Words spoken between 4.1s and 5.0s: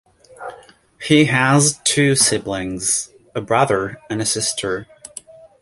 sister.